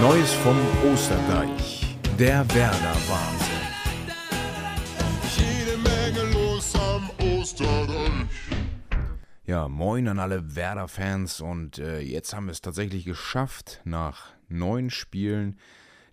Neues 0.00 0.32
vom 0.32 0.56
Osterdeich. 0.92 1.96
Der 2.16 2.46
Werder-Wahnsinn. 2.54 3.48
Jede 5.36 5.76
Menge 5.78 6.32
los 6.32 6.72
am 6.76 7.10
Osterdeich. 7.26 8.28
Ja, 9.44 9.66
moin 9.66 10.06
an 10.06 10.20
alle 10.20 10.54
Werder-Fans 10.54 11.40
und 11.40 11.80
äh, 11.80 11.98
jetzt 11.98 12.32
haben 12.32 12.46
wir 12.46 12.52
es 12.52 12.60
tatsächlich 12.60 13.06
geschafft. 13.06 13.80
Nach 13.84 14.28
neun 14.48 14.90
Spielen, 14.90 15.58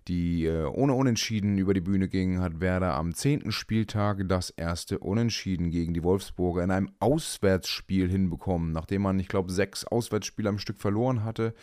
die 0.08 0.46
äh, 0.46 0.64
ohne 0.64 0.94
Unentschieden 0.94 1.56
über 1.56 1.72
die 1.72 1.80
Bühne 1.80 2.08
gingen, 2.08 2.40
hat 2.40 2.60
Werder 2.60 2.94
am 2.94 3.14
zehnten 3.14 3.52
Spieltag 3.52 4.28
das 4.28 4.50
erste 4.50 4.98
Unentschieden 4.98 5.70
gegen 5.70 5.94
die 5.94 6.02
Wolfsburger 6.02 6.64
in 6.64 6.72
einem 6.72 6.90
Auswärtsspiel 6.98 8.10
hinbekommen, 8.10 8.72
nachdem 8.72 9.02
man, 9.02 9.20
ich 9.20 9.28
glaube, 9.28 9.52
sechs 9.52 9.84
Auswärtsspiele 9.84 10.48
am 10.48 10.58
Stück 10.58 10.78
verloren 10.78 11.22
hatte 11.22 11.54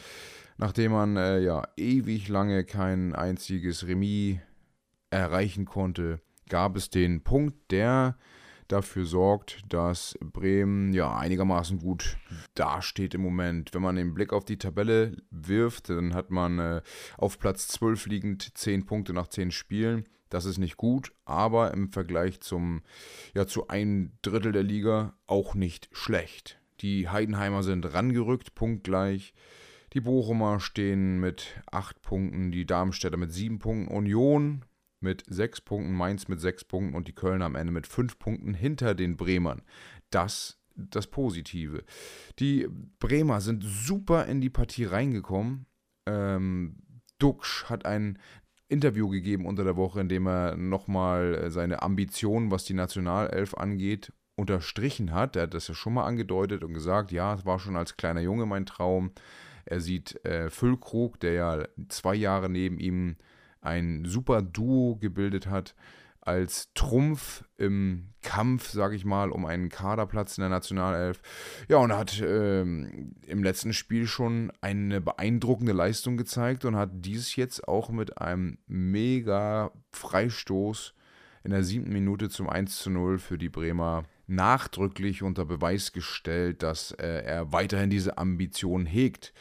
nachdem 0.58 0.92
man 0.92 1.18
äh, 1.18 1.40
ja 1.40 1.64
ewig 1.78 2.28
lange 2.30 2.64
kein 2.64 3.14
einziges 3.14 3.88
Remis 3.88 4.40
erreichen 5.10 5.66
konnte, 5.66 6.22
gab 6.50 6.76
es 6.76 6.90
den 6.90 7.24
Punkt, 7.24 7.72
der 7.72 8.18
dafür 8.68 9.06
sorgt, 9.06 9.62
dass 9.70 10.18
Bremen 10.20 10.94
ja 10.94 11.16
einigermaßen 11.16 11.80
gut 11.80 12.18
dasteht 12.56 13.14
im 13.14 13.22
Moment. 13.22 13.74
Wenn 13.74 13.82
man 13.82 13.96
den 13.96 14.14
Blick 14.14 14.34
auf 14.34 14.46
die 14.46 14.58
Tabelle 14.58 15.18
wirft, 15.30 15.90
dann 15.90 16.14
hat 16.14 16.32
man 16.32 16.60
äh, 16.60 16.82
auf 17.18 17.40
Platz 17.40 17.68
12 17.68 18.08
liegend 18.08 18.58
10 18.58 18.86
Punkte 18.86 19.14
nach 19.14 19.28
10 19.28 19.52
Spielen. 19.52 20.06
Das 20.30 20.46
ist 20.46 20.58
nicht 20.58 20.78
gut, 20.78 21.14
aber 21.26 21.72
im 21.74 21.92
Vergleich 21.92 22.42
zum, 22.42 22.82
ja, 23.36 23.46
zu 23.46 23.68
ein 23.68 24.18
Drittel 24.24 24.52
der 24.52 24.64
Liga 24.64 25.16
auch 25.28 25.54
nicht 25.54 25.90
schlecht. 25.92 26.60
Die 26.80 27.08
Heidenheimer 27.08 27.62
sind 27.62 27.94
rangerückt, 27.94 28.56
punktgleich. 28.56 29.34
Die 29.94 30.02
Bochumer 30.02 30.60
stehen 30.60 31.20
mit 31.20 31.62
8 31.72 32.02
Punkten, 32.02 32.52
die 32.52 32.66
Darmstädter 32.66 33.18
mit 33.18 33.32
7 33.32 33.60
Punkten, 33.60 33.94
Union 33.94 34.66
mit 35.00 35.24
6 35.28 35.62
Punkten, 35.62 35.94
Mainz 35.94 36.28
mit 36.28 36.40
6 36.40 36.66
Punkten 36.66 36.96
und 36.96 37.08
die 37.08 37.14
Kölner 37.14 37.46
am 37.46 37.56
Ende 37.56 37.72
mit 37.72 37.86
5 37.86 38.18
Punkten 38.18 38.54
hinter 38.54 38.96
den 38.96 39.18
Bremern. 39.18 39.62
Das 40.10 40.60
das 40.76 41.08
Positive. 41.08 41.84
Die 42.40 42.68
Bremer 43.00 43.42
sind 43.42 43.64
super 43.64 44.26
in 44.26 44.42
die 44.42 44.50
Partie 44.50 44.86
reingekommen. 44.86 45.66
Ähm, 46.08 46.78
Duxch 47.20 47.66
hat 47.70 47.86
ein 47.86 48.20
Interview 48.70 49.08
gegeben 49.10 49.46
unter 49.46 49.64
der 49.64 49.76
Woche, 49.76 50.02
in 50.02 50.10
dem 50.10 50.28
er 50.28 50.56
nochmal 50.56 51.52
seine 51.52 51.82
Ambitionen, 51.82 52.50
was 52.50 52.66
die 52.66 52.74
Nationalelf 52.74 53.54
angeht, 53.54 54.12
unterstrichen 54.36 55.14
hat. 55.14 55.36
Er 55.36 55.44
hat 55.44 55.54
das 55.54 55.68
ja 55.68 55.76
schon 55.76 55.94
mal 55.94 56.06
angedeutet 56.06 56.64
und 56.64 56.74
gesagt, 56.74 57.12
ja, 57.12 57.36
es 57.36 57.46
war 57.46 57.60
schon 57.60 57.76
als 57.76 57.98
kleiner 57.98 58.22
Junge 58.22 58.46
mein 58.46 58.66
Traum. 58.66 59.12
Er 59.66 59.80
sieht 59.80 60.24
äh, 60.26 60.50
Füllkrug, 60.50 61.20
der 61.20 61.34
ja 61.34 61.66
zwei 61.90 62.16
Jahre 62.16 62.50
neben 62.50 62.80
ihm 62.80 63.16
ein 63.62 64.06
super 64.06 64.42
Duo 64.42 64.98
gebildet 64.98 65.48
hat, 65.48 65.76
als 66.26 66.72
Trumpf 66.74 67.44
im 67.58 68.10
Kampf, 68.22 68.70
sage 68.70 68.96
ich 68.96 69.04
mal, 69.04 69.30
um 69.30 69.46
einen 69.46 69.68
Kaderplatz 69.68 70.38
in 70.38 70.42
der 70.42 70.50
Nationalelf. 70.50 71.22
Ja, 71.68 71.78
und 71.78 71.92
hat 71.92 72.22
ähm, 72.26 73.16
im 73.28 73.44
letzten 73.44 73.74
Spiel 73.74 74.08
schon 74.08 74.52
eine 74.62 75.02
beeindruckende 75.02 75.74
Leistung 75.74 76.16
gezeigt 76.16 76.64
und 76.64 76.78
hat 76.78 76.92
dies 76.94 77.36
jetzt 77.36 77.68
auch 77.68 77.90
mit 77.90 78.20
einem 78.20 78.58
mega 78.68 79.72
Freistoß 79.92 80.94
in 81.44 81.52
der 81.52 81.64
siebten 81.64 81.92
Minute 81.92 82.30
zum 82.30 82.50
1 82.50 82.80
zu 82.80 82.90
0 82.90 83.20
für 83.20 83.38
die 83.38 83.50
Bremer 83.50 84.04
nachdrücklich 84.28 85.24
unter 85.24 85.46
Beweis 85.46 85.92
gestellt, 85.92 86.64
dass 86.64 86.92
äh, 86.92 87.24
er 87.24 87.52
weiterhin 87.52 87.90
diese 87.90 88.18
Ambition 88.18 88.86
hegt. 88.86 89.34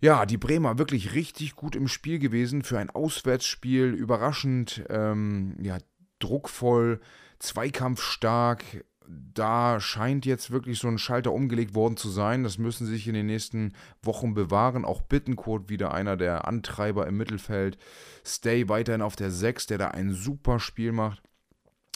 Ja, 0.00 0.26
die 0.26 0.36
Bremer 0.36 0.78
wirklich 0.78 1.14
richtig 1.14 1.56
gut 1.56 1.74
im 1.74 1.88
Spiel 1.88 2.18
gewesen 2.18 2.62
für 2.62 2.78
ein 2.78 2.90
Auswärtsspiel, 2.90 3.86
überraschend, 3.86 4.84
ähm, 4.88 5.56
ja, 5.60 5.78
druckvoll, 6.20 7.00
zweikampfstark. 7.40 8.84
Da 9.08 9.80
scheint 9.80 10.26
jetzt 10.26 10.50
wirklich 10.50 10.78
so 10.78 10.86
ein 10.86 10.98
Schalter 10.98 11.32
umgelegt 11.32 11.74
worden 11.74 11.96
zu 11.96 12.10
sein. 12.10 12.44
Das 12.44 12.58
müssen 12.58 12.86
sie 12.86 12.92
sich 12.92 13.08
in 13.08 13.14
den 13.14 13.26
nächsten 13.26 13.72
Wochen 14.02 14.34
bewahren. 14.34 14.84
Auch 14.84 15.00
Bittencourt 15.00 15.68
wieder 15.70 15.94
einer 15.94 16.16
der 16.16 16.46
Antreiber 16.46 17.06
im 17.06 17.16
Mittelfeld. 17.16 17.78
Stay 18.24 18.68
weiterhin 18.68 19.02
auf 19.02 19.16
der 19.16 19.30
6, 19.30 19.66
der 19.66 19.78
da 19.78 19.88
ein 19.88 20.12
super 20.12 20.60
Spiel 20.60 20.92
macht. 20.92 21.22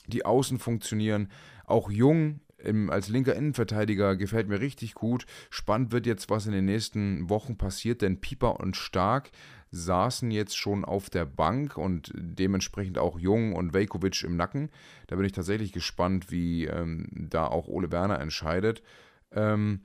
Die 0.06 0.25
Außen 0.25 0.59
funktionieren. 0.59 1.31
Auch 1.72 1.91
Jung 1.91 2.41
im, 2.59 2.91
als 2.91 3.09
linker 3.09 3.34
Innenverteidiger 3.34 4.16
gefällt 4.16 4.47
mir 4.47 4.60
richtig 4.60 4.93
gut. 4.93 5.25
Spannend 5.49 5.91
wird 5.91 6.05
jetzt, 6.05 6.28
was 6.28 6.44
in 6.44 6.53
den 6.53 6.66
nächsten 6.66 7.31
Wochen 7.31 7.56
passiert, 7.56 8.03
denn 8.03 8.21
Pieper 8.21 8.60
und 8.60 8.77
Stark 8.77 9.31
saßen 9.71 10.31
jetzt 10.31 10.55
schon 10.55 10.84
auf 10.84 11.09
der 11.09 11.25
Bank 11.25 11.78
und 11.78 12.12
dementsprechend 12.15 12.99
auch 12.99 13.19
Jung 13.19 13.55
und 13.55 13.72
Vejkovic 13.72 14.22
im 14.22 14.37
Nacken. 14.37 14.69
Da 15.06 15.16
bin 15.16 15.25
ich 15.25 15.32
tatsächlich 15.32 15.72
gespannt, 15.72 16.31
wie 16.31 16.66
ähm, 16.66 17.09
da 17.11 17.47
auch 17.47 17.69
Ole 17.69 17.91
Werner 17.91 18.21
entscheidet. 18.21 18.82
Ähm, 19.31 19.81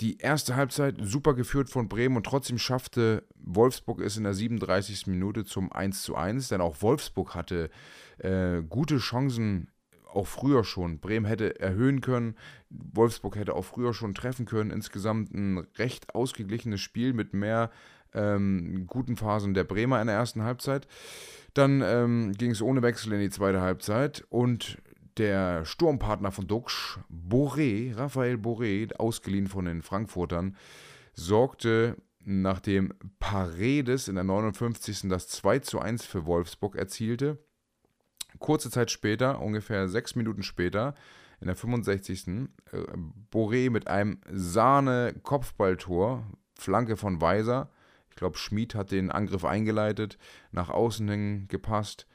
die 0.00 0.18
erste 0.18 0.56
Halbzeit 0.56 0.96
super 1.00 1.34
geführt 1.34 1.70
von 1.70 1.88
Bremen 1.88 2.16
und 2.16 2.26
trotzdem 2.26 2.58
schaffte 2.58 3.28
Wolfsburg 3.36 4.00
es 4.00 4.16
in 4.16 4.24
der 4.24 4.34
37. 4.34 5.06
Minute 5.06 5.44
zum 5.44 5.70
1 5.70 6.02
zu 6.02 6.16
1, 6.16 6.48
denn 6.48 6.60
auch 6.60 6.82
Wolfsburg 6.82 7.36
hatte 7.36 7.70
äh, 8.18 8.60
gute 8.68 8.98
Chancen 8.98 9.70
auch 10.12 10.26
früher 10.26 10.64
schon. 10.64 11.00
Bremen 11.00 11.26
hätte 11.26 11.60
erhöhen 11.60 12.00
können, 12.00 12.36
Wolfsburg 12.70 13.36
hätte 13.36 13.54
auch 13.54 13.64
früher 13.64 13.94
schon 13.94 14.14
treffen 14.14 14.46
können. 14.46 14.70
Insgesamt 14.70 15.32
ein 15.32 15.58
recht 15.76 16.14
ausgeglichenes 16.14 16.80
Spiel 16.80 17.12
mit 17.12 17.34
mehr 17.34 17.70
ähm, 18.14 18.86
guten 18.86 19.16
Phasen 19.16 19.54
der 19.54 19.64
Bremer 19.64 20.00
in 20.00 20.06
der 20.06 20.16
ersten 20.16 20.42
Halbzeit. 20.42 20.86
Dann 21.54 21.82
ähm, 21.82 22.32
ging 22.32 22.50
es 22.50 22.62
ohne 22.62 22.82
Wechsel 22.82 23.12
in 23.12 23.20
die 23.20 23.30
zweite 23.30 23.60
Halbzeit 23.60 24.24
und 24.28 24.78
der 25.16 25.64
Sturmpartner 25.64 26.30
von 26.30 26.46
Duxch, 26.46 26.98
Boré, 27.10 27.96
Raphael 27.96 28.36
Boré, 28.36 28.94
ausgeliehen 28.94 29.48
von 29.48 29.64
den 29.64 29.82
Frankfurtern, 29.82 30.56
sorgte 31.14 31.96
nachdem 32.24 32.92
Paredes 33.18 34.08
in 34.08 34.14
der 34.14 34.24
59. 34.24 35.08
das 35.08 35.28
2 35.28 35.60
zu 35.60 35.80
1 35.80 36.04
für 36.04 36.26
Wolfsburg 36.26 36.76
erzielte, 36.76 37.38
Kurze 38.38 38.70
Zeit 38.70 38.90
später, 38.90 39.40
ungefähr 39.40 39.88
sechs 39.88 40.14
Minuten 40.14 40.42
später, 40.42 40.94
in 41.40 41.46
der 41.46 41.56
65. 41.56 42.28
Äh, 42.28 42.76
Boré 43.32 43.70
mit 43.70 43.88
einem 43.88 44.20
Sahne-Kopfballtor, 44.30 46.26
Flanke 46.54 46.96
von 46.96 47.20
Weiser. 47.20 47.70
Ich 48.10 48.16
glaube, 48.16 48.38
Schmid 48.38 48.74
hat 48.74 48.90
den 48.90 49.10
Angriff 49.10 49.44
eingeleitet, 49.44 50.18
nach 50.50 50.70
außen 50.70 51.08
hin 51.08 51.48
gepasst. 51.48 52.06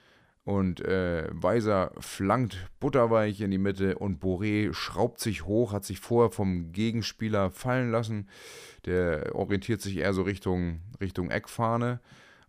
Und 0.46 0.82
äh, 0.82 1.30
Weiser 1.32 1.94
flankt 2.00 2.68
butterweich 2.82 3.40
in 3.40 3.52
die 3.52 3.58
Mitte 3.58 3.98
und 3.98 4.22
Boré 4.22 4.74
schraubt 4.74 5.22
sich 5.22 5.46
hoch, 5.46 5.72
hat 5.72 5.86
sich 5.86 6.02
vorher 6.02 6.32
vom 6.32 6.74
Gegenspieler 6.74 7.50
fallen 7.50 7.92
lassen. 7.92 8.28
Der 8.86 9.34
orientiert 9.36 9.80
sich 9.82 9.96
eher 9.98 10.14
so 10.14 10.24
Richtung, 10.24 10.82
Richtung 11.00 11.32
Eckfahne. 11.32 12.02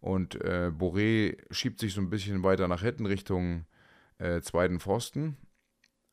Und 0.04 0.34
äh, 0.42 0.70
Boré 0.70 1.38
schiebt 1.50 1.81
sich 1.81 1.94
so 1.94 2.03
ein 2.03 2.10
bisschen 2.10 2.42
weiter 2.42 2.69
nach 2.69 2.82
hinten 2.82 3.06
Richtung 3.06 3.65
äh, 4.19 4.42
zweiten 4.42 4.78
Pfosten, 4.78 5.38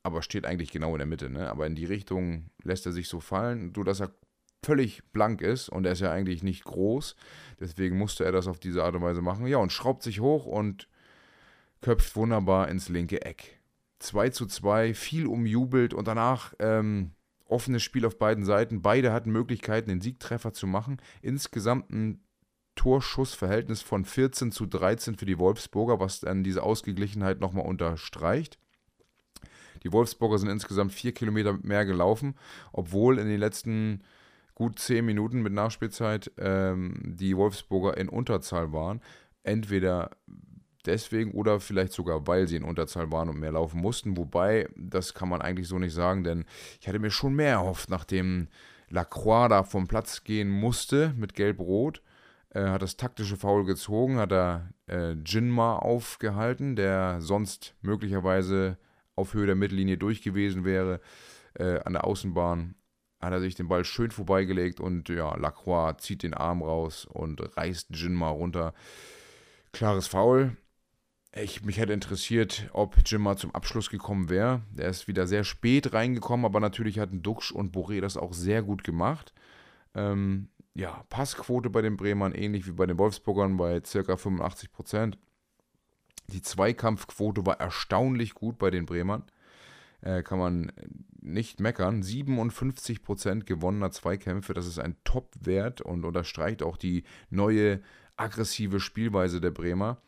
aber 0.01 0.21
steht 0.21 0.45
eigentlich 0.45 0.71
genau 0.71 0.93
in 0.93 0.99
der 0.99 1.07
Mitte. 1.07 1.29
Ne? 1.29 1.49
Aber 1.49 1.67
in 1.67 1.75
die 1.75 1.83
Richtung 1.83 2.51
lässt 2.63 2.85
er 2.85 2.93
sich 2.93 3.09
so 3.09 3.19
fallen, 3.19 3.73
sodass 3.75 3.99
er 3.99 4.15
völlig 4.63 5.03
blank 5.11 5.41
ist 5.41 5.67
und 5.67 5.85
er 5.85 5.91
ist 5.91 5.99
ja 5.99 6.09
eigentlich 6.09 6.41
nicht 6.41 6.63
groß. 6.63 7.17
Deswegen 7.59 7.97
musste 7.97 8.23
er 8.23 8.31
das 8.31 8.47
auf 8.47 8.59
diese 8.59 8.81
Art 8.81 8.95
und 8.95 9.01
Weise 9.01 9.21
machen. 9.21 9.45
Ja, 9.45 9.57
und 9.57 9.73
schraubt 9.73 10.03
sich 10.03 10.21
hoch 10.21 10.45
und 10.45 10.87
köpft 11.81 12.15
wunderbar 12.15 12.69
ins 12.69 12.87
linke 12.87 13.25
Eck. 13.25 13.59
2 13.99 14.29
zu 14.29 14.45
2, 14.45 14.93
viel 14.93 15.27
umjubelt 15.27 15.93
und 15.93 16.07
danach 16.07 16.53
ähm, 16.59 17.11
offenes 17.43 17.83
Spiel 17.83 18.05
auf 18.05 18.17
beiden 18.17 18.45
Seiten. 18.45 18.81
Beide 18.81 19.11
hatten 19.11 19.33
Möglichkeiten, 19.33 19.89
den 19.89 19.99
Siegtreffer 19.99 20.53
zu 20.53 20.65
machen. 20.65 21.01
Insgesamt 21.21 21.89
ein 21.89 22.23
Torschussverhältnis 22.75 23.81
von 23.81 24.05
14 24.05 24.51
zu 24.51 24.65
13 24.65 25.15
für 25.15 25.25
die 25.25 25.39
Wolfsburger, 25.39 25.99
was 25.99 26.21
dann 26.21 26.43
diese 26.43 26.63
Ausgeglichenheit 26.63 27.39
nochmal 27.39 27.65
unterstreicht. 27.65 28.57
Die 29.83 29.91
Wolfsburger 29.91 30.37
sind 30.37 30.49
insgesamt 30.49 30.93
vier 30.93 31.11
Kilometer 31.11 31.57
mehr 31.61 31.85
gelaufen, 31.85 32.35
obwohl 32.71 33.19
in 33.19 33.27
den 33.27 33.39
letzten 33.39 34.03
gut 34.55 34.79
zehn 34.79 35.05
Minuten 35.05 35.41
mit 35.41 35.53
Nachspielzeit 35.53 36.31
ähm, 36.37 36.93
die 37.03 37.35
Wolfsburger 37.35 37.97
in 37.97 38.09
Unterzahl 38.09 38.71
waren. 38.71 39.01
Entweder 39.43 40.11
deswegen 40.85 41.31
oder 41.31 41.59
vielleicht 41.59 41.93
sogar, 41.93 42.27
weil 42.27 42.47
sie 42.47 42.57
in 42.57 42.63
Unterzahl 42.63 43.11
waren 43.11 43.29
und 43.29 43.39
mehr 43.39 43.53
laufen 43.53 43.81
mussten. 43.81 44.17
Wobei, 44.17 44.67
das 44.75 45.13
kann 45.13 45.29
man 45.29 45.41
eigentlich 45.41 45.67
so 45.67 45.79
nicht 45.79 45.93
sagen, 45.93 46.23
denn 46.23 46.45
ich 46.79 46.87
hatte 46.87 46.99
mir 46.99 47.11
schon 47.11 47.33
mehr 47.33 47.53
erhofft, 47.53 47.89
nachdem 47.89 48.47
Lacroix 48.89 49.49
da 49.49 49.63
vom 49.63 49.87
Platz 49.87 50.23
gehen 50.23 50.49
musste 50.49 51.13
mit 51.17 51.33
Gelb-Rot 51.33 52.01
äh, 52.53 52.65
hat 52.65 52.81
das 52.81 52.97
taktische 52.97 53.37
Foul 53.37 53.65
gezogen, 53.65 54.17
hat 54.17 54.31
er 54.31 54.69
äh, 54.87 55.13
Jinma 55.25 55.77
aufgehalten, 55.77 56.75
der 56.75 57.21
sonst 57.21 57.75
möglicherweise 57.81 58.77
auf 59.15 59.33
Höhe 59.33 59.45
der 59.45 59.55
Mittellinie 59.55 59.97
durch 59.97 60.21
gewesen 60.21 60.65
wäre 60.65 61.01
äh, 61.53 61.79
an 61.79 61.93
der 61.93 62.05
Außenbahn. 62.05 62.75
hat 63.21 63.33
er 63.33 63.41
sich 63.41 63.55
den 63.55 63.67
Ball 63.67 63.85
schön 63.85 64.11
vorbeigelegt 64.11 64.79
und 64.79 65.09
ja, 65.09 65.35
Lacroix 65.37 66.01
zieht 66.01 66.23
den 66.23 66.33
Arm 66.33 66.61
raus 66.61 67.05
und 67.05 67.41
reißt 67.57 67.89
Jinma 67.91 68.29
runter. 68.29 68.73
Klares 69.71 70.07
Foul. 70.07 70.57
Ich, 71.33 71.63
mich 71.63 71.77
hätte 71.77 71.93
interessiert, 71.93 72.69
ob 72.73 72.97
Jimma 73.05 73.37
zum 73.37 73.55
Abschluss 73.55 73.89
gekommen 73.89 74.27
wäre. 74.27 74.63
Der 74.71 74.89
ist 74.89 75.07
wieder 75.07 75.27
sehr 75.27 75.45
spät 75.45 75.93
reingekommen, 75.93 76.45
aber 76.45 76.59
natürlich 76.59 76.99
hatten 76.99 77.21
Duxch 77.21 77.53
und 77.53 77.73
Boré 77.73 78.01
das 78.01 78.17
auch 78.17 78.33
sehr 78.33 78.61
gut 78.61 78.83
gemacht. 78.83 79.33
Ähm, 79.95 80.49
ja, 80.73 81.03
Passquote 81.09 81.69
bei 81.69 81.81
den 81.81 81.97
Bremern 81.97 82.33
ähnlich 82.33 82.67
wie 82.67 82.71
bei 82.71 82.85
den 82.85 82.97
Wolfsburgern 82.97 83.57
bei 83.57 83.81
ca. 83.81 84.17
85 84.17 84.71
Prozent. 84.71 85.17
Die 86.27 86.41
Zweikampfquote 86.41 87.45
war 87.45 87.59
erstaunlich 87.59 88.33
gut 88.33 88.57
bei 88.57 88.69
den 88.69 88.85
Bremern. 88.85 89.23
Äh, 90.01 90.23
kann 90.23 90.39
man 90.39 90.71
nicht 91.19 91.59
meckern. 91.59 92.01
57 92.01 93.03
Prozent 93.03 93.45
gewonnener 93.45 93.91
Zweikämpfe, 93.91 94.53
das 94.53 94.65
ist 94.65 94.79
ein 94.79 94.95
Top-Wert 95.03 95.81
und 95.81 96.05
unterstreicht 96.05 96.63
auch 96.63 96.77
die 96.77 97.03
neue 97.29 97.81
aggressive 98.15 98.79
Spielweise 98.79 99.41
der 99.41 99.51
Bremer. 99.51 100.01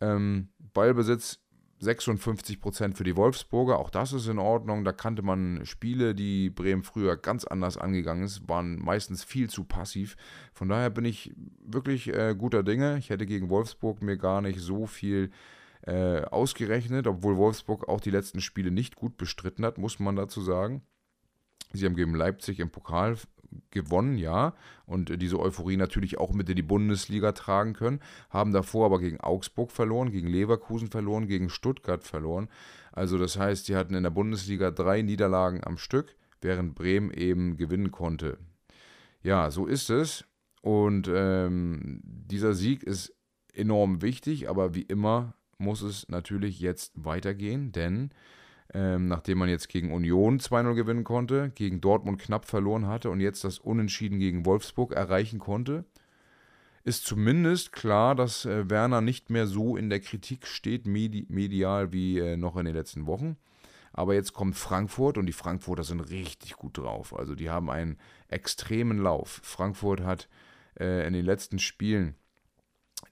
Ähm, 0.00 0.48
Ballbesitz 0.58 1.40
56% 1.80 2.94
für 2.94 3.04
die 3.04 3.16
Wolfsburger, 3.16 3.78
auch 3.78 3.90
das 3.90 4.12
ist 4.12 4.28
in 4.28 4.38
Ordnung. 4.38 4.84
Da 4.84 4.92
kannte 4.92 5.22
man 5.22 5.64
Spiele, 5.64 6.14
die 6.14 6.50
Bremen 6.50 6.82
früher 6.82 7.16
ganz 7.16 7.44
anders 7.44 7.78
angegangen 7.78 8.24
ist, 8.24 8.48
waren 8.48 8.76
meistens 8.76 9.24
viel 9.24 9.48
zu 9.48 9.64
passiv. 9.64 10.16
Von 10.52 10.68
daher 10.68 10.90
bin 10.90 11.06
ich 11.06 11.32
wirklich 11.64 12.08
äh, 12.08 12.34
guter 12.36 12.62
Dinge. 12.62 12.98
Ich 12.98 13.08
hätte 13.08 13.24
gegen 13.24 13.48
Wolfsburg 13.48 14.02
mir 14.02 14.18
gar 14.18 14.42
nicht 14.42 14.60
so 14.60 14.86
viel 14.86 15.30
äh, 15.86 16.22
ausgerechnet, 16.22 17.06
obwohl 17.06 17.38
Wolfsburg 17.38 17.88
auch 17.88 18.00
die 18.00 18.10
letzten 18.10 18.42
Spiele 18.42 18.70
nicht 18.70 18.96
gut 18.96 19.16
bestritten 19.16 19.64
hat, 19.64 19.78
muss 19.78 19.98
man 19.98 20.16
dazu 20.16 20.42
sagen. 20.42 20.82
Sie 21.72 21.86
haben 21.86 21.96
gegen 21.96 22.14
Leipzig 22.14 22.60
im 22.60 22.70
Pokal 22.70 23.16
gewonnen, 23.70 24.18
ja, 24.18 24.54
und 24.86 25.20
diese 25.20 25.38
Euphorie 25.38 25.76
natürlich 25.76 26.18
auch 26.18 26.32
mit 26.32 26.48
in 26.48 26.56
die 26.56 26.62
Bundesliga 26.62 27.32
tragen 27.32 27.74
können, 27.74 28.00
haben 28.28 28.52
davor 28.52 28.86
aber 28.86 28.98
gegen 29.00 29.20
Augsburg 29.20 29.70
verloren, 29.70 30.10
gegen 30.10 30.28
Leverkusen 30.28 30.90
verloren, 30.90 31.26
gegen 31.26 31.48
Stuttgart 31.48 32.02
verloren. 32.02 32.48
Also 32.92 33.18
das 33.18 33.38
heißt, 33.38 33.66
sie 33.66 33.76
hatten 33.76 33.94
in 33.94 34.02
der 34.02 34.10
Bundesliga 34.10 34.70
drei 34.70 35.02
Niederlagen 35.02 35.62
am 35.64 35.78
Stück, 35.78 36.16
während 36.40 36.74
Bremen 36.74 37.12
eben 37.12 37.56
gewinnen 37.56 37.90
konnte. 37.90 38.38
Ja, 39.22 39.50
so 39.50 39.66
ist 39.66 39.90
es. 39.90 40.24
Und 40.62 41.10
ähm, 41.12 42.00
dieser 42.04 42.54
Sieg 42.54 42.82
ist 42.82 43.14
enorm 43.54 44.02
wichtig, 44.02 44.48
aber 44.48 44.74
wie 44.74 44.82
immer 44.82 45.34
muss 45.58 45.82
es 45.82 46.08
natürlich 46.08 46.60
jetzt 46.60 46.92
weitergehen, 46.96 47.72
denn 47.72 48.10
ähm, 48.72 49.08
nachdem 49.08 49.38
man 49.38 49.48
jetzt 49.48 49.68
gegen 49.68 49.92
Union 49.92 50.38
2-0 50.38 50.74
gewinnen 50.74 51.04
konnte, 51.04 51.50
gegen 51.54 51.80
Dortmund 51.80 52.20
knapp 52.20 52.46
verloren 52.46 52.86
hatte 52.86 53.10
und 53.10 53.20
jetzt 53.20 53.44
das 53.44 53.58
Unentschieden 53.58 54.18
gegen 54.18 54.46
Wolfsburg 54.46 54.92
erreichen 54.92 55.38
konnte, 55.38 55.84
ist 56.84 57.04
zumindest 57.04 57.72
klar, 57.72 58.14
dass 58.14 58.44
äh, 58.46 58.70
Werner 58.70 59.00
nicht 59.00 59.28
mehr 59.28 59.46
so 59.46 59.76
in 59.76 59.90
der 59.90 60.00
Kritik 60.00 60.46
steht, 60.46 60.86
medi 60.86 61.26
medial 61.28 61.92
wie 61.92 62.18
äh, 62.18 62.36
noch 62.36 62.56
in 62.56 62.64
den 62.64 62.74
letzten 62.74 63.06
Wochen. 63.06 63.36
Aber 63.92 64.14
jetzt 64.14 64.32
kommt 64.32 64.56
Frankfurt 64.56 65.18
und 65.18 65.26
die 65.26 65.32
Frankfurter 65.32 65.82
sind 65.82 66.00
richtig 66.00 66.54
gut 66.54 66.78
drauf. 66.78 67.14
Also 67.14 67.34
die 67.34 67.50
haben 67.50 67.70
einen 67.70 67.98
extremen 68.28 68.98
Lauf. 68.98 69.40
Frankfurt 69.42 70.02
hat 70.02 70.28
äh, 70.78 71.06
in 71.06 71.12
den 71.12 71.24
letzten 71.24 71.58
Spielen 71.58 72.14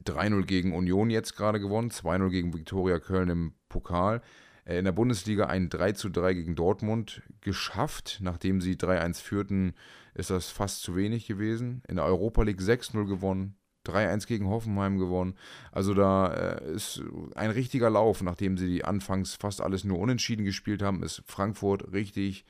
3-0 0.05 0.45
gegen 0.45 0.75
Union 0.75 1.11
jetzt 1.11 1.37
gerade 1.37 1.59
gewonnen, 1.59 1.91
2-0 1.91 2.31
gegen 2.31 2.55
Viktoria 2.55 3.01
Köln 3.01 3.29
im 3.29 3.53
Pokal. 3.69 4.23
Äh, 4.69 4.79
in 4.79 4.85
der 4.85 4.93
Bundesliga 4.93 5.47
ein 5.47 5.69
3 5.69 5.93
3 5.93 6.35
gegen 6.35 6.55
Dortmund 6.55 7.23
geschafft. 7.41 8.19
Nachdem 8.23 8.61
sie 8.61 8.77
3-1 8.77 9.23
führten, 9.23 9.75
ist 10.15 10.31
das 10.31 10.51
fast 10.51 10.83
zu 10.83 10.95
wenig 10.95 11.27
gewesen. 11.27 11.83
In 11.89 11.97
der 11.97 12.05
Europa 12.05 12.43
League 12.43 12.61
6-0 12.61 13.07
gewonnen, 13.07 13.57
3-1 13.87 14.27
gegen 14.27 14.49
Hoffenheim 14.49 14.99
gewonnen. 14.99 15.35
Also 15.73 15.95
da 15.95 16.33
äh, 16.33 16.75
ist 16.75 17.03
ein 17.35 17.51
richtiger 17.51 17.91
Lauf. 17.91 18.23
Nachdem 18.23 18.59
sie 18.59 18.85
anfangs 18.85 19.35
fast 19.35 19.61
alles 19.63 19.85
nur 19.85 19.99
unentschieden 19.99 20.45
gespielt 20.45 20.83
haben, 20.83 21.03
ist 21.03 21.23
Frankfurt 21.27 21.93
richtig 21.93 22.45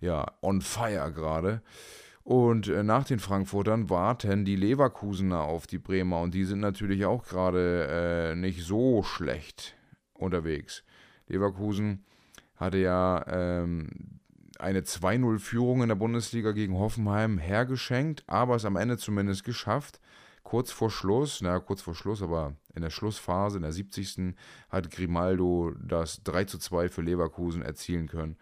ja, 0.00 0.26
on 0.42 0.60
fire 0.60 1.12
gerade. 1.12 1.62
Und 2.22 2.68
äh, 2.68 2.82
nach 2.82 3.04
den 3.04 3.20
Frankfurtern 3.20 3.88
warten 3.88 4.44
die 4.44 4.56
Leverkusener 4.56 5.42
auf 5.42 5.66
die 5.66 5.78
Bremer 5.78 6.20
und 6.20 6.34
die 6.34 6.44
sind 6.44 6.58
natürlich 6.58 7.04
auch 7.04 7.24
gerade 7.24 8.32
äh, 8.32 8.34
nicht 8.34 8.64
so 8.64 9.04
schlecht 9.04 9.76
unterwegs. 10.12 10.82
Leverkusen 11.28 12.04
hatte 12.56 12.78
ja 12.78 13.24
ähm, 13.28 14.20
eine 14.58 14.80
2-0-Führung 14.80 15.82
in 15.82 15.88
der 15.88 15.96
Bundesliga 15.96 16.52
gegen 16.52 16.78
Hoffenheim 16.78 17.38
hergeschenkt, 17.38 18.24
aber 18.26 18.56
es 18.56 18.64
am 18.64 18.76
Ende 18.76 18.96
zumindest 18.96 19.44
geschafft. 19.44 20.00
Kurz 20.42 20.70
vor 20.70 20.90
Schluss, 20.90 21.42
naja, 21.42 21.58
kurz 21.58 21.82
vor 21.82 21.94
Schluss, 21.94 22.22
aber 22.22 22.54
in 22.74 22.82
der 22.82 22.90
Schlussphase, 22.90 23.56
in 23.56 23.62
der 23.62 23.72
70. 23.72 24.34
hat 24.68 24.90
Grimaldo 24.90 25.72
das 25.82 26.22
3 26.22 26.44
2 26.44 26.88
für 26.88 27.02
Leverkusen 27.02 27.62
erzielen 27.62 28.06
können 28.06 28.36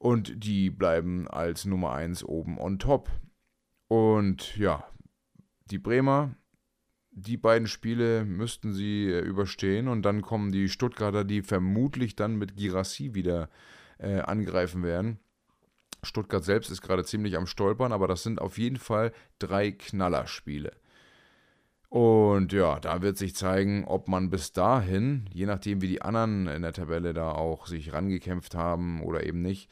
und 0.00 0.44
die 0.44 0.70
bleiben 0.70 1.28
als 1.28 1.66
Nummer 1.66 1.92
1 1.92 2.24
oben 2.24 2.58
on 2.58 2.78
top. 2.78 3.10
Und 3.86 4.56
ja, 4.56 4.82
die 5.70 5.78
Bremer, 5.78 6.34
die 7.20 7.36
beiden 7.36 7.68
Spiele 7.68 8.24
müssten 8.24 8.72
sie 8.72 9.10
äh, 9.10 9.20
überstehen 9.20 9.88
und 9.88 10.02
dann 10.02 10.22
kommen 10.22 10.52
die 10.52 10.68
Stuttgarter, 10.68 11.24
die 11.24 11.42
vermutlich 11.42 12.16
dann 12.16 12.36
mit 12.36 12.56
Girassi 12.56 13.14
wieder 13.14 13.48
äh, 13.98 14.20
angreifen 14.20 14.82
werden. 14.82 15.18
Stuttgart 16.02 16.44
selbst 16.44 16.70
ist 16.70 16.82
gerade 16.82 17.04
ziemlich 17.04 17.36
am 17.36 17.46
Stolpern, 17.46 17.92
aber 17.92 18.08
das 18.08 18.22
sind 18.22 18.40
auf 18.40 18.58
jeden 18.58 18.78
Fall 18.78 19.12
drei 19.38 19.70
Knallerspiele. 19.70 20.72
Und 21.90 22.52
ja, 22.52 22.78
da 22.78 23.02
wird 23.02 23.18
sich 23.18 23.34
zeigen, 23.34 23.84
ob 23.84 24.08
man 24.08 24.30
bis 24.30 24.52
dahin, 24.52 25.28
je 25.32 25.46
nachdem 25.46 25.82
wie 25.82 25.88
die 25.88 26.02
anderen 26.02 26.46
in 26.46 26.62
der 26.62 26.72
Tabelle 26.72 27.12
da 27.12 27.32
auch 27.32 27.66
sich 27.66 27.92
rangekämpft 27.92 28.54
haben 28.54 29.02
oder 29.02 29.26
eben 29.26 29.42
nicht, 29.42 29.68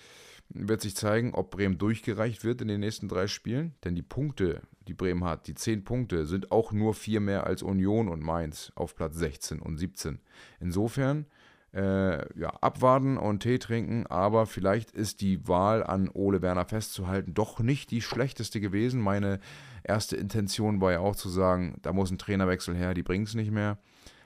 wird 0.49 0.81
sich 0.81 0.97
zeigen, 0.97 1.35
ob 1.35 1.53
Bremen 1.53 1.79
durchgereicht 1.79 2.43
wird 2.43 2.61
in 2.61 2.69
den 2.69 2.81
nächsten 2.81 3.09
drei 3.09 3.29
Spielen. 3.29 3.75
Denn 3.85 3.95
die 3.95 4.03
Punkte, 4.03 4.63
die 4.89 4.95
Bremen 4.95 5.25
hat, 5.25 5.47
die 5.47 5.55
zehn 5.55 5.85
Punkte, 5.85 6.27
sind 6.27 6.51
auch 6.51 6.73
nur 6.73 6.95
vier 6.95 7.21
mehr 7.21 7.47
als 7.47 7.63
Union 7.63 8.09
und 8.09 8.23
Mainz 8.23 8.73
auf 8.75 8.97
Platz 8.97 9.17
16 9.17 9.61
und 9.61 9.77
17. 9.77 10.21
Insofern, 10.61 11.27
äh, 11.75 12.39
ja, 12.39 12.49
abwarten 12.61 13.19
und 13.19 13.41
Tee 13.41 13.59
trinken, 13.59 14.07
aber 14.07 14.47
vielleicht 14.47 14.91
ist 14.91 15.21
die 15.21 15.47
Wahl 15.47 15.85
an 15.85 16.09
Ole 16.13 16.41
Werner 16.41 16.65
festzuhalten 16.65 17.35
doch 17.35 17.61
nicht 17.61 17.91
die 17.91 18.01
schlechteste 18.01 18.61
gewesen. 18.61 19.01
Meine 19.01 19.39
erste 19.85 20.17
Intention 20.17 20.81
war 20.81 20.93
ja 20.93 21.01
auch 21.01 21.17
zu 21.17 21.29
sagen, 21.29 21.77
da 21.83 21.93
muss 21.93 22.11
ein 22.11 22.19
Trainerwechsel 22.19 22.75
her, 22.75 22.95
die 22.95 23.03
bringt 23.03 23.29
es 23.29 23.35
nicht 23.35 23.51
mehr. 23.51 23.79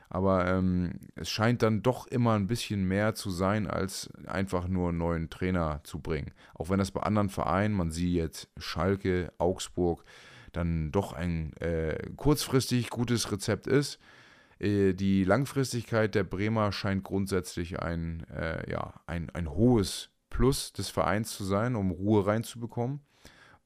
Aber 0.08 0.46
ähm, 0.46 0.92
es 1.14 1.30
scheint 1.30 1.62
dann 1.62 1.82
doch 1.82 2.06
immer 2.06 2.34
ein 2.34 2.46
bisschen 2.46 2.86
mehr 2.86 3.14
zu 3.14 3.30
sein, 3.30 3.66
als 3.66 4.10
einfach 4.26 4.68
nur 4.68 4.90
einen 4.90 4.98
neuen 4.98 5.30
Trainer 5.30 5.80
zu 5.84 6.00
bringen. 6.00 6.32
Auch 6.54 6.68
wenn 6.68 6.78
das 6.78 6.90
bei 6.90 7.00
anderen 7.00 7.30
Vereinen, 7.30 7.74
man 7.74 7.90
sieht 7.90 8.14
jetzt 8.14 8.50
Schalke, 8.58 9.32
Augsburg, 9.38 10.04
dann 10.52 10.92
doch 10.92 11.12
ein 11.12 11.52
äh, 11.54 12.10
kurzfristig 12.16 12.90
gutes 12.90 13.32
Rezept 13.32 13.66
ist. 13.66 13.98
Äh, 14.58 14.94
die 14.94 15.24
Langfristigkeit 15.24 16.14
der 16.14 16.24
Bremer 16.24 16.72
scheint 16.72 17.04
grundsätzlich 17.04 17.80
ein, 17.80 18.24
äh, 18.30 18.70
ja, 18.70 18.94
ein, 19.06 19.30
ein 19.30 19.50
hohes 19.50 20.10
Plus 20.30 20.72
des 20.72 20.88
Vereins 20.88 21.32
zu 21.36 21.44
sein, 21.44 21.76
um 21.76 21.90
Ruhe 21.90 22.26
reinzubekommen. 22.26 23.00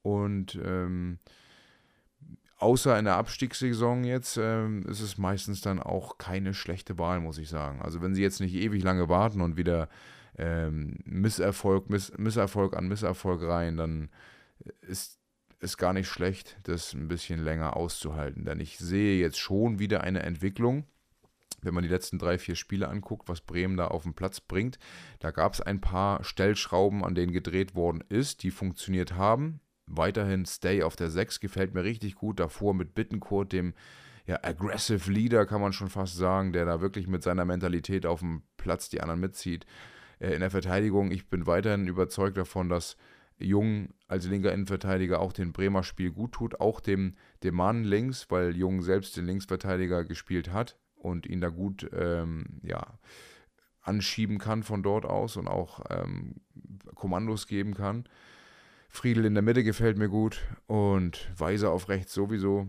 Und 0.03 0.59
ähm, 0.65 1.19
außer 2.59 2.99
in 2.99 3.05
der 3.05 3.17
Abstiegssaison 3.17 4.05
jetzt, 4.05 4.37
ähm, 4.37 4.85
ist 4.89 5.01
es 5.01 5.19
meistens 5.19 5.61
dann 5.61 5.81
auch 5.81 6.19
keine 6.19 6.55
schlechte 6.55 6.99
Wahl, 6.99 7.21
muss 7.21 7.39
ich 7.39 7.49
sagen. 7.49 7.83
Also 7.83 8.03
wenn 8.03 8.15
sie 8.15 8.23
jetzt 8.23 8.41
nicht 8.41 8.55
ewig 8.55 8.83
lange 8.83 9.09
warten 9.09 9.41
und 9.41 9.57
wieder 9.57 9.89
ähm, 10.39 10.99
Misserfolg, 11.05 11.91
Miss, 11.91 12.13
Misserfolg 12.19 12.77
an 12.77 12.89
Misserfolg 12.89 13.43
rein, 13.43 13.77
dann 13.77 14.11
ist 14.81 15.19
es 15.61 15.77
gar 15.77 15.93
nicht 15.93 16.09
schlecht, 16.09 16.59
das 16.65 16.93
ein 16.93 17.09
bisschen 17.09 17.43
länger 17.43 17.77
auszuhalten. 17.77 18.45
Denn 18.45 18.61
ich 18.61 18.79
sehe 18.79 19.21
jetzt 19.21 19.39
schon 19.39 19.79
wieder 19.79 20.03
eine 20.03 20.23
Entwicklung, 20.23 20.85
wenn 21.63 21.75
man 21.75 21.83
die 21.83 21.91
letzten 21.91 22.19
drei, 22.19 22.39
vier 22.39 22.55
Spiele 22.55 22.89
anguckt, 22.89 23.29
was 23.29 23.41
Bremen 23.41 23.77
da 23.77 23.89
auf 23.89 24.03
den 24.03 24.15
Platz 24.15 24.41
bringt. 24.41 24.79
Da 25.19 25.31
gab 25.31 25.55
es 25.55 25.61
ein 25.61 25.81
paar 25.81 26.23
Stellschrauben, 26.23 27.05
an 27.05 27.15
denen 27.15 27.33
gedreht 27.33 27.75
worden 27.75 28.05
ist, 28.09 28.43
die 28.43 28.51
funktioniert 28.51 29.15
haben 29.15 29.61
weiterhin 29.87 30.45
Stay 30.47 30.83
auf 30.83 30.97
der 30.97 31.11
6 31.11 31.41
gefällt 31.41 31.75
mir 31.75 31.85
richtig 31.85 32.17
gut. 32.17 32.41
Davor 32.41 32.75
mit 32.75 32.95
Bittencourt, 32.95 33.53
dem 33.53 33.75
ja, 34.27 34.39
Aggressive 34.43 35.11
Leader, 35.11 35.47
kann 35.47 35.61
man 35.61 35.73
schon 35.73 35.89
fast 35.89 36.17
sagen, 36.17 36.53
der 36.53 36.65
da 36.65 36.81
wirklich 36.81 37.07
mit 37.07 37.23
seiner 37.23 37.45
Mentalität 37.45 38.07
auf 38.07 38.21
dem 38.21 38.43
Platz 38.57 38.89
die 38.89 39.01
anderen 39.01 39.21
mitzieht. 39.21 39.67
Äh, 40.19 40.35
in 40.35 40.41
der 40.41 40.51
Verteidigung, 40.51 41.11
ich 41.11 41.29
bin 41.29 41.47
weiterhin 41.47 41.87
überzeugt 41.87 42.37
davon, 42.37 42.69
dass 42.69 42.97
Jung 43.39 43.91
als 44.09 44.27
linker 44.27 44.53
Innenverteidiger 44.53 45.21
auch 45.21 45.33
den 45.33 45.53
Bremer 45.53 45.83
Spiel 45.83 46.11
gut 46.11 46.33
tut, 46.33 46.61
auch 46.61 46.81
dem, 46.81 47.17
dem 47.43 47.55
Mann 47.55 47.85
links, 47.85 48.27
weil 48.31 48.57
Jung 48.57 48.83
selbst 48.83 49.17
den 49.17 49.27
Linksverteidiger 49.27 50.05
gespielt 50.05 50.53
hat 50.53 50.79
und 50.95 51.27
ihn 51.27 51.41
da 51.41 51.49
gut 51.49 51.89
ähm, 51.93 52.61
ja, 52.63 52.99
anschieben 53.83 54.39
kann 54.39 54.63
von 54.63 54.83
dort 54.83 55.05
aus 55.05 55.37
und 55.37 55.49
auch 55.49 55.81
ähm, 55.91 56.37
Kommandos 56.95 57.47
geben 57.47 57.75
kann. 57.75 58.09
Friedel 58.89 59.27
in 59.27 59.35
der 59.35 59.43
Mitte 59.43 59.63
gefällt 59.65 59.99
mir 59.99 60.09
gut 60.09 60.41
und 60.67 61.31
Weiser 61.37 61.71
auf 61.71 61.89
rechts 61.89 62.15
sowieso. 62.15 62.69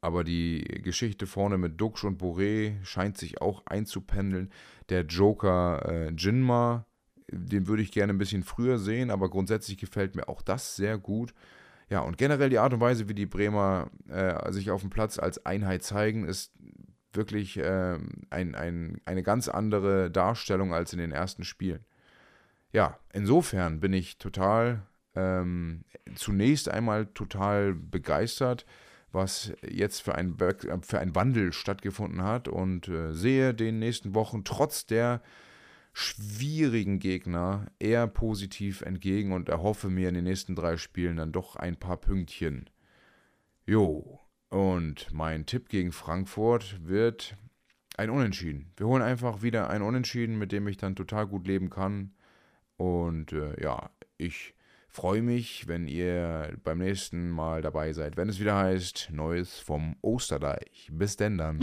Aber 0.00 0.22
die 0.22 0.62
Geschichte 0.82 1.26
vorne 1.26 1.58
mit 1.58 1.80
Dux 1.80 2.04
und 2.04 2.20
Boré 2.20 2.82
scheint 2.84 3.16
sich 3.16 3.40
auch 3.40 3.66
einzupendeln. 3.66 4.50
Der 4.88 5.04
Joker 5.04 5.84
äh, 5.88 6.10
Jinma, 6.10 6.86
den 7.30 7.66
würde 7.66 7.82
ich 7.82 7.92
gerne 7.92 8.12
ein 8.12 8.18
bisschen 8.18 8.42
früher 8.42 8.78
sehen, 8.78 9.10
aber 9.10 9.28
grundsätzlich 9.28 9.78
gefällt 9.78 10.16
mir 10.16 10.28
auch 10.28 10.42
das 10.42 10.76
sehr 10.76 10.98
gut. 10.98 11.34
Ja, 11.90 12.00
und 12.00 12.18
generell 12.18 12.50
die 12.50 12.58
Art 12.58 12.74
und 12.74 12.80
Weise, 12.80 13.08
wie 13.08 13.14
die 13.14 13.26
Bremer 13.26 13.90
äh, 14.08 14.52
sich 14.52 14.70
auf 14.70 14.82
dem 14.82 14.90
Platz 14.90 15.18
als 15.18 15.44
Einheit 15.46 15.82
zeigen, 15.82 16.24
ist 16.24 16.52
wirklich 17.12 17.56
äh, 17.56 17.98
ein, 18.30 18.54
ein, 18.54 19.00
eine 19.06 19.22
ganz 19.22 19.48
andere 19.48 20.10
Darstellung 20.10 20.74
als 20.74 20.92
in 20.92 20.98
den 20.98 21.12
ersten 21.12 21.44
Spielen. 21.44 21.84
Ja, 22.72 22.98
insofern 23.12 23.80
bin 23.80 23.94
ich 23.94 24.18
total, 24.18 24.82
ähm, 25.14 25.84
zunächst 26.14 26.68
einmal 26.68 27.06
total 27.06 27.74
begeistert 27.74 28.66
was 29.12 29.52
jetzt 29.66 30.02
für 30.02 30.14
ein, 30.14 30.36
für 30.82 30.98
ein 30.98 31.14
Wandel 31.14 31.52
stattgefunden 31.52 32.22
hat 32.22 32.48
und 32.48 32.88
äh, 32.88 33.12
sehe 33.12 33.54
den 33.54 33.78
nächsten 33.78 34.14
Wochen 34.14 34.44
trotz 34.44 34.86
der 34.86 35.22
schwierigen 35.92 36.98
Gegner 36.98 37.66
eher 37.78 38.06
positiv 38.06 38.82
entgegen 38.82 39.32
und 39.32 39.48
erhoffe 39.48 39.88
mir 39.88 40.08
in 40.08 40.14
den 40.14 40.24
nächsten 40.24 40.54
drei 40.54 40.76
Spielen 40.76 41.16
dann 41.16 41.32
doch 41.32 41.56
ein 41.56 41.76
paar 41.76 41.96
Pünktchen. 41.96 42.70
Jo, 43.66 44.20
und 44.48 45.12
mein 45.12 45.46
Tipp 45.46 45.68
gegen 45.68 45.92
Frankfurt 45.92 46.86
wird 46.86 47.36
ein 47.96 48.10
Unentschieden. 48.10 48.72
Wir 48.76 48.86
holen 48.86 49.02
einfach 49.02 49.42
wieder 49.42 49.70
ein 49.70 49.82
Unentschieden, 49.82 50.38
mit 50.38 50.52
dem 50.52 50.68
ich 50.68 50.76
dann 50.76 50.96
total 50.96 51.26
gut 51.26 51.46
leben 51.46 51.68
kann. 51.68 52.12
Und 52.76 53.32
äh, 53.32 53.60
ja, 53.60 53.90
ich 54.16 54.54
Freue 54.90 55.22
mich, 55.22 55.68
wenn 55.68 55.86
ihr 55.86 56.56
beim 56.64 56.78
nächsten 56.78 57.30
Mal 57.30 57.62
dabei 57.62 57.92
seid, 57.92 58.16
wenn 58.16 58.28
es 58.28 58.40
wieder 58.40 58.56
heißt 58.56 59.10
Neues 59.12 59.60
vom 59.60 59.94
Osterdeich. 60.00 60.88
Bis 60.90 61.16
denn 61.16 61.38
dann. 61.38 61.60